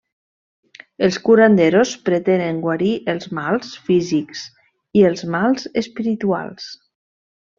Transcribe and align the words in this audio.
Els 1.07 1.17
curanderos 1.27 1.91
pretenen 2.09 2.61
guarir 2.63 2.89
els 3.13 3.29
mals 3.39 3.75
físics 3.89 4.41
i 5.01 5.07
els 5.13 5.23
mals 5.37 5.69
espirituals. 5.85 6.67